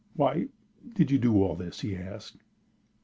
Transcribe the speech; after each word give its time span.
"Why 0.15 0.47
did 0.95 1.11
you 1.11 1.19
do 1.19 1.43
all 1.43 1.55
this?" 1.55 1.81
he 1.81 1.95
asked. 1.95 2.37